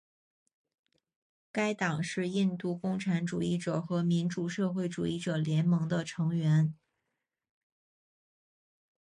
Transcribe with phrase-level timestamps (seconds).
[1.51, 6.73] 该党是印度共产主义者和民主社会主义者联盟的成员。